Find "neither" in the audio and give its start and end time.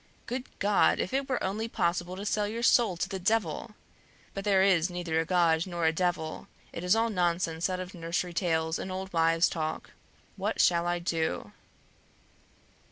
4.89-5.19